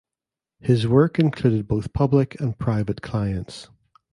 His 0.61 0.87
work 0.87 1.19
included 1.19 1.67
both 1.67 1.93
public 1.93 2.41
and 2.41 2.57
private 2.57 3.03
clients. 3.03 3.69